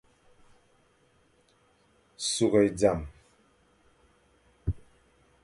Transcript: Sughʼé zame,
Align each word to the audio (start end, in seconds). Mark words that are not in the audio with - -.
Sughʼé 2.27 2.61
zame, 2.79 3.07